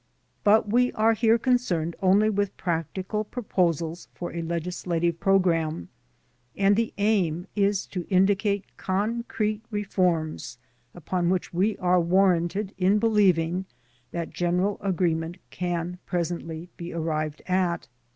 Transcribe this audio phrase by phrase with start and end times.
[0.43, 5.89] But we are here concerned only with practical proposals for a legislative program,
[6.57, 10.57] and the aim is to indicate concrete reforms
[10.95, 13.65] upon which we are warranted in believing
[14.09, 17.87] that general agreement can presently be arrived at.